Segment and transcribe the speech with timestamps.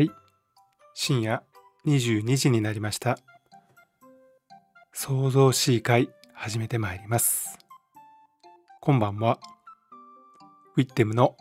[0.00, 0.10] はい。
[0.94, 1.42] 深夜
[1.84, 3.18] 22時になりました。
[4.94, 7.58] 創造しい会始めてまいります。
[8.80, 9.38] こんばんは。
[10.78, 11.36] ウィッテムの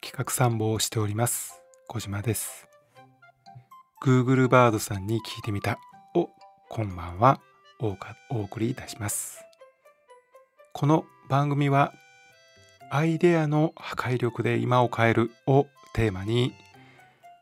[0.00, 1.60] 企画参謀をしております。
[1.88, 2.68] 小島です。
[4.00, 5.80] Google バードさんに聞いてみた
[6.14, 6.30] を
[6.68, 7.40] こんばんは
[7.80, 7.96] お
[8.30, 9.44] お送りいたします。
[10.72, 11.92] この番組は
[12.92, 16.54] アイデアの破壊力で今を変えるをテーマに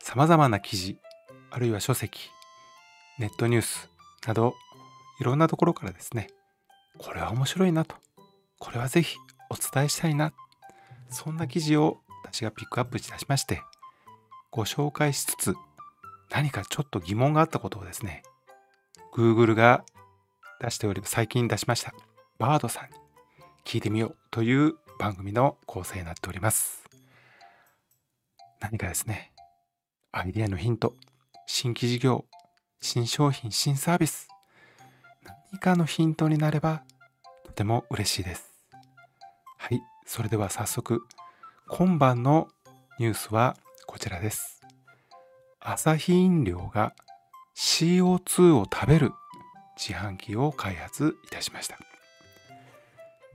[0.05, 0.99] 様々な記事
[1.51, 2.31] あるいは書籍
[3.21, 3.89] ネットニュース
[4.27, 4.55] など
[5.21, 6.27] いろんなところからですね
[6.99, 7.95] これは面白いなと
[8.59, 9.17] これはぜひ
[9.49, 10.33] お伝えしたいな
[11.09, 13.63] そんな記事を私がピックアップいたしまして
[14.51, 15.55] ご紹介しつつ
[16.31, 18.25] 何かちょっと疑問があったことをですね
[19.15, 19.85] Google が
[20.61, 21.95] 出しており最近出しました
[22.39, 22.97] バードさんに
[23.65, 26.83] 聞いてみようという番組の構成になっております。
[28.61, 29.32] 何かですね
[30.15, 30.95] アイデアのヒント
[31.47, 32.27] 新規事業
[32.83, 34.29] 新商品新サービス
[35.53, 36.83] 何かのヒントになれば
[37.47, 38.53] とても嬉しいです。
[39.57, 41.01] はいそれでは早速
[41.67, 42.49] 今晩の
[42.99, 44.61] ニュースはこちらです。
[45.61, 46.93] アサヒ飲料が
[47.57, 49.13] CO2 を食べる
[49.79, 51.79] 自販機を開発いたしました。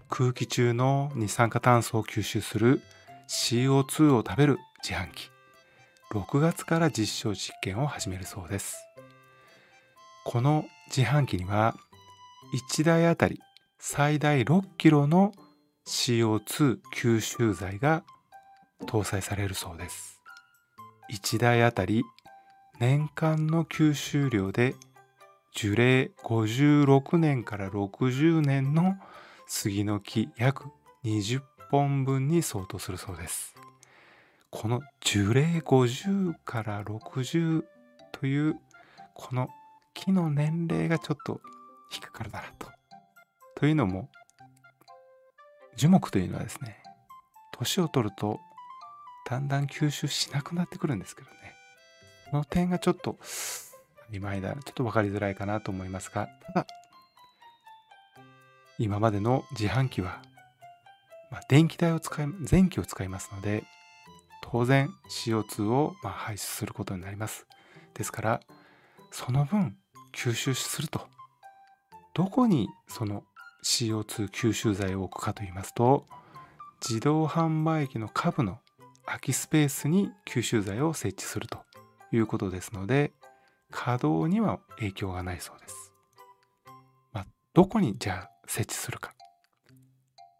[0.09, 2.83] 空気中の二酸化炭素を吸収する
[3.27, 5.31] CO2 を食べる自販機。
[6.17, 8.83] 6月から実証実験を始めるそうです。
[10.25, 11.75] この自販機には
[12.71, 13.39] 1台あたり
[13.77, 15.31] 最大6キロの
[15.85, 18.03] CO2 吸収剤が
[18.87, 20.19] 搭載されるそうです。
[21.13, 22.03] 1台あたり
[22.79, 24.73] 年間の吸収量で
[25.53, 28.95] 樹齢56年から60年の
[29.47, 30.65] 杉の木約
[31.05, 33.56] 20本分に相当するそうです。
[34.49, 37.63] この樹齢50から60
[38.11, 38.59] という
[39.13, 39.49] この
[39.93, 41.41] 木の年齢がちょっと
[41.91, 42.67] 引っかかるだなと。
[43.55, 44.09] というのも
[45.75, 46.77] 樹木というのはですね
[47.51, 48.39] 年を取ると
[49.27, 51.55] だんだん吸収しなくなってくるんですけどね
[52.29, 53.17] この点がちょっと
[54.11, 56.67] 曖昧だちょっと分かりづらいかなと思いますがただ
[58.79, 60.21] 今までの自販機は、
[61.31, 63.63] まあ、電気代を使い電気を使いますので
[64.49, 67.45] 当然 CO2 をま排出することになります。
[67.93, 68.41] ですから
[69.11, 69.75] その分
[70.13, 71.07] 吸収すると。
[72.13, 73.23] どこにその
[73.63, 76.07] CO2 吸収剤を置くかと言いますと
[76.81, 78.59] 自動販売機の下部の
[79.05, 81.59] 空きスペースに吸収剤を設置すると
[82.11, 83.11] いうことですので
[83.69, 85.93] 稼働には影響がないそうです、
[87.13, 89.13] まあ、どこにじゃあ設置するか。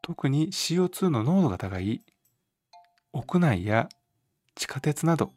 [0.01, 2.01] 特に CO2 の濃度が高い
[3.11, 3.89] 屋内や
[4.57, 5.31] 地下鉄など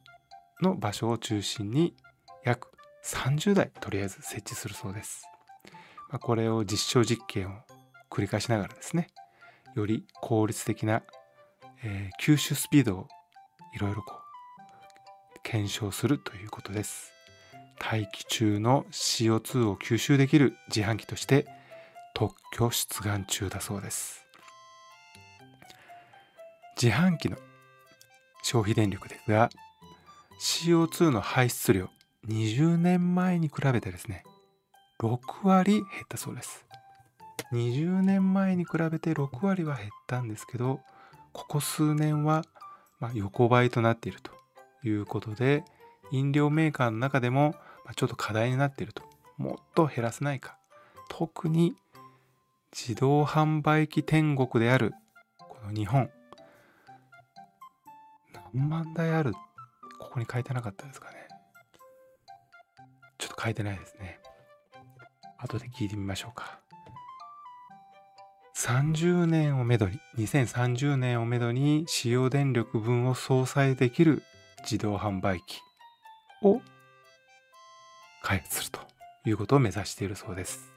[0.62, 1.94] の場所を中心に
[2.42, 2.68] 約
[3.04, 5.28] 30台とりあえず設置するそうです。
[6.08, 7.52] まあ、これを実証実験を
[8.10, 9.08] 繰り返しながらですね
[9.76, 11.02] より効率的な、
[11.84, 13.08] えー、吸収スピードを
[13.76, 17.12] いろいろこう検証するということです。
[17.78, 21.46] 大気中の CO2 を吸収できる自販機として
[22.14, 24.26] 特許出願中だそうです。
[26.80, 27.36] 自販機の
[28.50, 29.48] 消費電力ですが
[30.40, 31.88] CO2 の排出量
[32.26, 34.24] 20年前に比べてですね
[34.98, 36.66] 6割減ったそうです。
[37.52, 40.80] 20年前に比べて6割は減ったんですけど
[41.32, 42.44] ここ数年は
[42.98, 44.32] ま横ばいとなっていると
[44.86, 45.64] いうことで
[46.10, 47.54] 飲料メーカーの中でも
[47.94, 49.04] ちょっと課題になっていると。
[49.36, 50.58] もっと減らせないか。
[51.08, 51.76] 特に
[52.72, 54.92] 自動販売機天国である
[55.38, 56.10] この日本。
[58.54, 59.32] 何万台ある
[59.98, 61.28] ここに書いてなかったですかね。
[63.18, 64.20] ちょっと書いてないですね。
[65.38, 66.58] 後で聞いてみましょうか。
[68.56, 74.22] 30年をめどに2030年をめどに使用電力分を相殺できる
[74.62, 75.60] 自動販売機
[76.42, 76.60] を
[78.22, 78.80] 開発すると
[79.24, 80.72] いうことを目指しているそうです。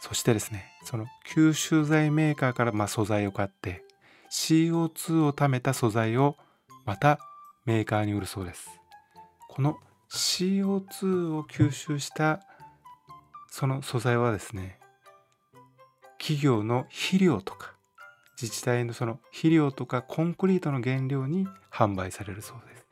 [0.00, 3.82] そしてですねその吸収剤メーカーからま素材を買って
[4.30, 6.36] CO2 を貯めた素材を
[6.86, 7.18] また
[7.64, 8.70] メーカーに売るそうです。
[9.48, 9.76] この
[10.08, 12.40] CO2 を吸収した
[13.50, 14.78] その素材はですね
[16.18, 17.74] 企業の肥料とか
[18.40, 22.86] 自治体のその肥料とかコンクリートの原料に販売されるそうです。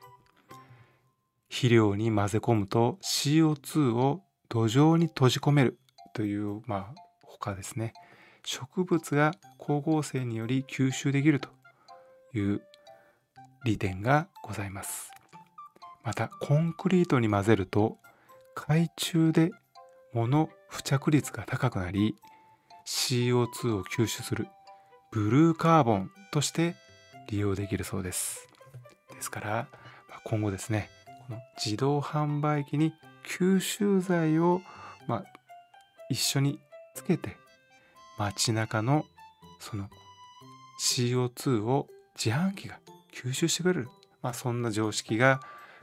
[1.49, 5.79] 肥料に混ぜ込むと CO2 を土壌に閉じ込める
[6.13, 7.93] というまあ他ですね
[8.43, 11.49] 植物が光合成により吸収できると
[12.33, 12.61] いう
[13.65, 15.11] 利点がございます。
[16.03, 17.97] またコンクリートに混ぜると
[18.53, 19.51] 海中で
[20.13, 22.15] 物付着率が高くなり
[22.85, 24.47] CO2 を吸収する
[25.11, 26.75] ブルーカーボンとして
[27.27, 28.47] 利用できるそうです。
[29.11, 29.67] ですから
[30.25, 30.89] 今後ですね
[31.27, 32.93] この自動販売機に
[33.27, 34.61] 吸収剤を、
[35.07, 35.23] まあ、
[36.11, 36.59] 一緒に
[36.93, 37.35] つけて
[38.19, 39.05] 街中の
[39.59, 39.89] その
[40.79, 42.79] CO2 を自販機が
[43.15, 43.89] 吸収してくれる、
[44.21, 45.39] まあ、そんな常識が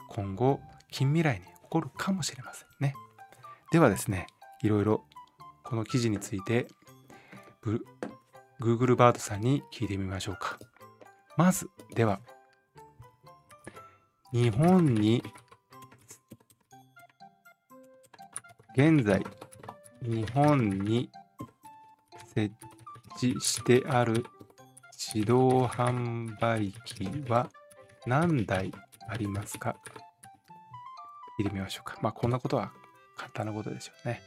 [0.08, 2.94] 今後近未来に起こるかもしれませんね。
[3.73, 4.26] ではですね
[4.62, 5.05] いろいろ
[5.64, 6.69] この記事について
[8.61, 10.58] Google バードさんに聞いてみましょうか。
[11.38, 12.20] まずでは
[14.32, 15.25] 日本に
[18.76, 19.25] 現在
[20.02, 21.11] 日本に
[22.34, 22.55] 設
[23.17, 24.26] 置してある
[25.14, 27.50] 自動販売機は
[28.06, 28.73] 何台
[29.09, 29.76] ありますか？
[31.38, 31.99] 聞いてみましょうか。
[32.00, 32.73] まあこんなことは
[33.17, 34.23] 簡単なことでしょうね。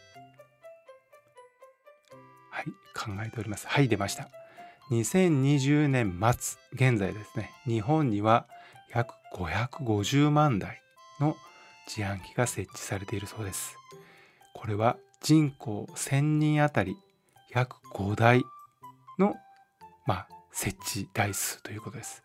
[2.51, 3.67] はい、考えております。
[3.67, 4.29] はい、出ました。
[4.91, 8.47] 2020年末、現在ですね、日本には
[8.93, 10.81] 約550万台
[11.19, 11.35] の
[11.87, 13.75] 自販機が設置されているそうです。
[14.53, 16.95] これは人口1000人あたり
[17.49, 18.43] 約5台
[19.17, 19.35] の、
[20.55, 22.23] 設置台数ということです。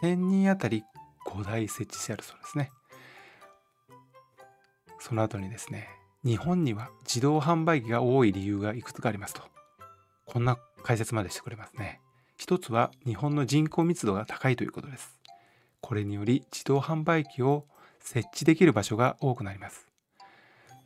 [0.00, 0.82] 1000人あたり
[1.26, 2.72] 5台設置してあるそうですね。
[4.98, 5.86] その後にですね、
[6.24, 9.42] 日本には自動販売機が多い理由がいくつかありますと。
[10.24, 12.00] こんな解説までしてくれますね。
[12.38, 15.20] 一つは日本の人口密度が高いということです。
[15.82, 17.66] これにより自動販売機を
[18.00, 19.86] 設置できる場所が多くなります。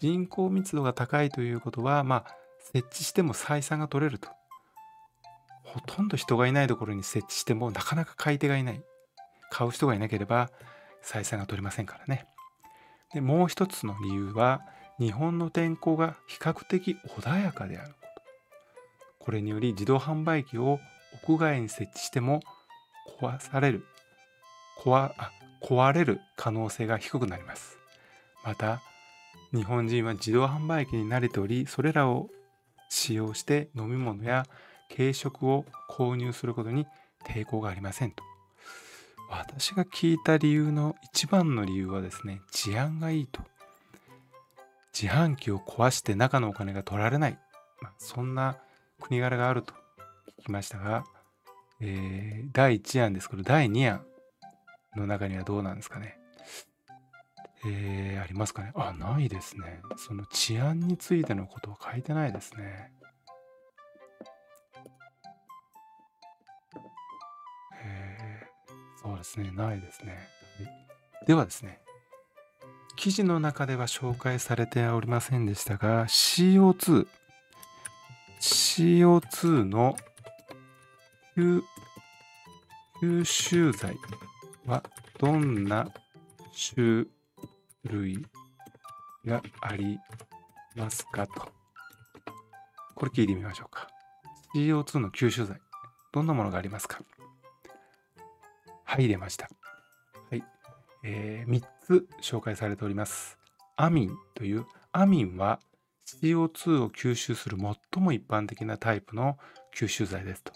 [0.01, 2.37] 人口密度が高いということは、まあ、
[2.73, 4.40] 設置しても採算が取れると。
[5.73, 8.83] ほとんど人がいないところに設置してもなかなか買い手がいない。
[9.51, 10.51] 買う人がいなければ
[11.05, 12.27] 採算が取れませんからね。
[13.13, 14.63] でもう一つの理由は
[14.99, 18.23] 日本の天候が比較的穏やかであること。
[19.25, 20.81] これにより自動販売機を
[21.25, 22.41] 屋外に設置しても
[23.21, 23.85] 壊される
[24.79, 25.31] 壊あ
[25.63, 27.79] 壊れる可能性が低くなります。
[28.45, 28.83] また
[29.53, 32.29] 日本人は自動販売機に慣れておりそれらを
[32.89, 34.47] 使用して飲み物や
[34.95, 36.87] 軽食を購入することに
[37.25, 38.23] 抵抗がありませんと。
[39.31, 43.41] 私が聞いた理由の一番の理由はですね治安がいいと。
[44.93, 47.39] 自販機を壊して中のお金が取られない、
[47.81, 48.57] まあ、そんな
[49.01, 49.73] 国柄があると
[50.41, 51.05] 聞きましたが、
[51.81, 54.05] えー、第1案ですけど第2案
[54.97, 56.17] の中にはどうなんですかね。
[57.67, 59.81] えー、ありますかねあ、ないですね。
[59.97, 62.91] その治安についてのことは書いてないですね。
[69.03, 70.29] そうですね、ないですね。
[71.27, 71.81] ではですね、
[72.97, 77.07] 記事の中では紹介されておりませんでしたが、CO2、
[78.41, 79.97] CO2 の
[83.01, 83.97] 吸収剤
[84.67, 84.83] は
[85.19, 85.91] どんな
[86.75, 87.07] 種
[87.85, 88.27] 類
[89.25, 89.99] があり
[90.77, 91.49] ますかと。
[92.95, 93.89] これ聞いてみましょうか。
[94.55, 95.59] CO2 の吸収剤、
[96.13, 97.01] どんなものがありますか
[98.91, 99.49] はい、出ました。
[100.31, 100.43] はい。
[101.05, 103.39] えー、3つ紹介されております。
[103.77, 105.61] アミンという、アミンは
[106.21, 109.39] CO2 を吸収する最も一般的なタイプの
[109.73, 110.53] 吸収剤ですと。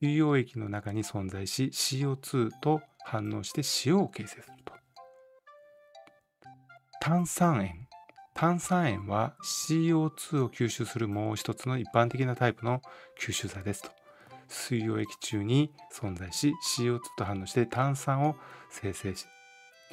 [0.00, 4.72] 水溶液の中に存在し CO2 と反応して塩を形成すると。
[7.00, 7.88] 炭酸塩
[8.34, 12.82] 炭酸塩は CO2 を吸収するもう一つの一般的なタイプの
[13.20, 14.01] 吸収剤ですと。
[14.52, 18.36] 水溶液中に存在し CO2 と反応して炭酸を
[18.70, 19.26] 生成し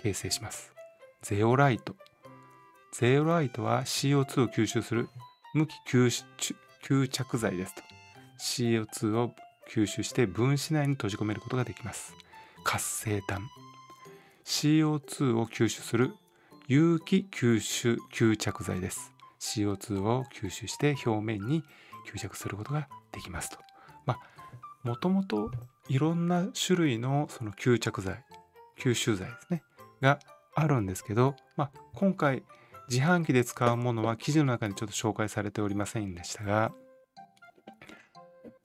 [0.02, 0.74] 形成します。
[1.22, 1.96] ゼオライト。
[2.94, 5.10] ゼオライトは CO2 を吸収する
[5.54, 7.82] 無機吸着剤ですと。
[8.40, 9.34] CO2 を
[9.70, 12.14] 吸収して分子内に閉じ込めることができます。
[12.64, 13.50] 活性炭
[14.46, 16.14] CO2 を吸収する
[16.68, 21.64] 有機吸収吸着剤です CO2 を吸収して表面に
[22.12, 23.58] 吸着することができますと
[24.06, 24.20] まあ
[24.84, 25.52] もともと
[25.90, 28.24] いろんな種類のその吸着剤
[28.80, 29.64] 吸収剤ですね
[30.02, 30.20] が
[30.56, 32.44] あるんですけど、まあ、今回
[32.90, 36.72] 自販機で使うものは記事の中にちょっと紹介されておりませんでしたが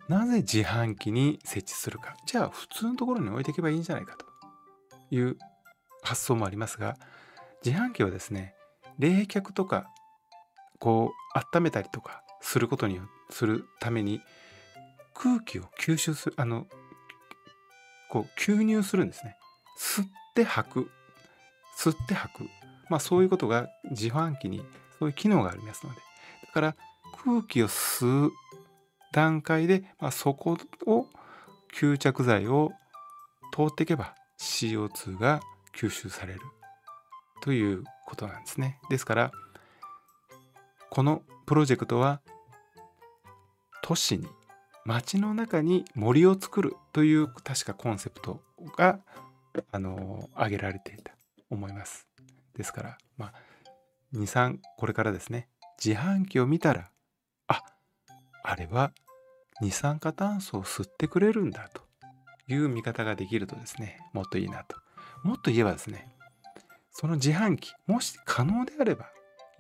[0.09, 2.15] なぜ自販機に設置するか。
[2.27, 4.27] じゃあ普通のところに置いていけばいいんじゃないかと
[5.11, 5.39] いう
[6.03, 6.97] 発想もありますが
[7.65, 8.55] 自販機はですね
[8.99, 9.89] 冷却とか
[10.79, 14.21] こう温めたりとかすることにするために
[15.15, 16.67] 空気を吸収するあの
[18.11, 19.37] こう吸入するんですね。
[19.79, 20.91] 吸って吐く。
[21.77, 22.45] 吸って吐く、
[22.89, 24.65] まあ、そういうことが自販機に
[24.99, 26.01] そういう機能がありますので。
[26.47, 26.77] だから
[27.25, 28.33] 空気を吸う
[29.13, 30.57] 段階で、まあ、そこ
[30.87, 31.07] を
[31.75, 32.73] 吸着剤を
[33.53, 35.41] 通っていけば CO2 が
[35.77, 36.41] 吸収される。
[37.41, 38.79] ということなんですね。
[38.89, 39.33] ですから
[40.91, 42.21] このプロジェクトは
[43.83, 44.27] 都市に
[44.87, 48.41] 街の中に森を作るという確かコンセプト
[48.77, 49.01] が
[49.73, 51.15] あの挙げられていた
[51.51, 52.07] 思います。
[52.57, 53.33] ですからまあ
[54.15, 55.49] 23これからですね
[55.83, 56.91] 自販機を見たら
[57.49, 57.63] あ
[58.43, 58.93] あれは
[59.61, 61.83] 二酸化炭素を吸ってくれるんだと
[62.49, 64.77] いう見方ができるとですねもっといいなと
[65.23, 66.15] もっと言えばですね
[66.91, 69.11] その自販機もし可能であれば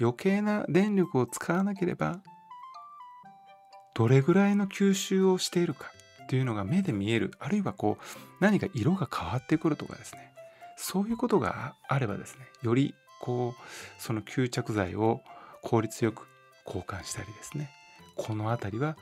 [0.00, 2.20] 余計な電力を使わなければ
[3.94, 5.92] どれぐらいの吸収をしているか
[6.28, 8.04] というのが目で見えるあるいはこう
[8.40, 10.32] 何か色が変わってくるとかですね
[10.76, 15.20] そういうことがあればですねよりこうその吸着剤を
[15.62, 16.26] 効率よく
[16.66, 17.70] 交換したりですね
[18.16, 18.96] この辺りは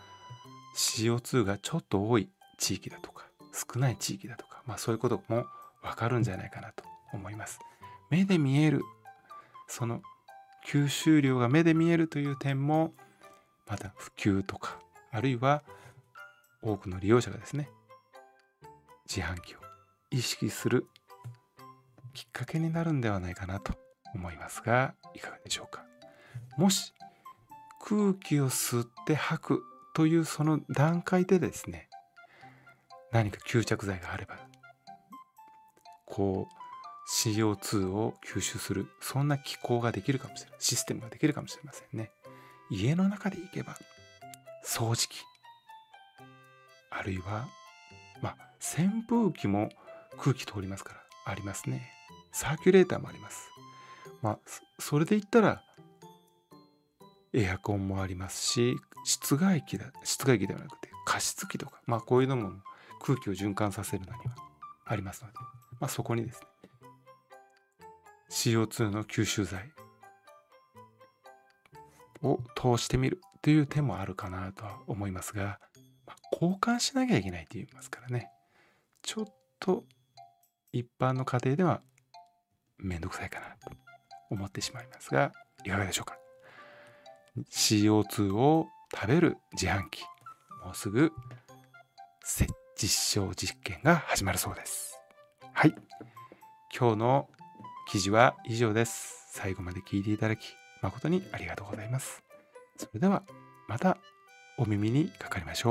[0.77, 5.45] CO2 がちょっと多い地域だとか少ない地域だとか、まあ、そういうことも
[5.83, 7.59] わかるんじゃないかなと思います。
[8.11, 8.83] 目で見える
[9.67, 10.03] その
[10.67, 12.93] 吸収量が目で見えるという点も
[13.67, 14.79] また普及とか
[15.13, 15.63] あるいは
[16.63, 17.69] 多くの利用者がですね
[19.07, 19.59] 自販機を
[20.11, 20.87] 意識する
[22.15, 23.75] きっかけになるんではないかなと
[24.15, 25.85] 思いますがいかがでしょうか？
[26.57, 26.93] もし
[27.81, 29.63] 空気を吸って吐く
[29.95, 31.89] というその段階でですね
[33.13, 34.37] 何か吸着剤があれば
[36.07, 36.55] こう
[37.11, 42.11] CO2 を吸収するそんな機構ができるかもしれないシステムができるかもしれませんね。
[42.71, 43.77] 家の中でいけば
[44.65, 45.25] 掃除機。
[46.91, 47.49] あるいは
[48.21, 49.71] まあ扇風機も
[50.19, 51.91] 空気通りますからありますね。
[52.33, 53.51] サーキュレーターもあります。
[54.23, 54.39] まあ
[54.79, 55.63] それで言ったら
[57.33, 62.53] エアコンもありますし室外機だ室外機ではなくて加湿器とかまあこういうのも
[63.01, 64.37] 空気を循環させるのには
[64.85, 65.35] ありますので、
[65.81, 66.47] まあ、そこにですね
[68.31, 69.73] CO2 の吸収剤
[72.23, 73.21] を通してみる。
[73.43, 75.59] という手もあるかなとは思いますが、
[76.07, 78.31] まあ、交換しなきゃいけないと言いますからね。
[79.03, 79.25] ちょっ
[79.59, 79.85] と
[80.73, 81.83] 一般の家庭では
[82.79, 83.77] めんどくさいかなと
[84.31, 85.33] 思ってしまいますが
[85.65, 86.17] いかがでしょうか。
[87.51, 90.03] CO2 を食べる自販機
[90.65, 91.13] もうすぐ
[92.77, 94.99] 実証実験が始まるそうです。
[95.53, 95.75] はい。
[96.77, 97.29] 今日の
[97.89, 99.29] 記事は以上です。
[99.33, 102.32] 最後まで聞いていただき誠にありがとうございます。
[102.77, 103.23] それでは
[103.69, 103.99] また
[104.59, 105.71] お耳にかかりましょ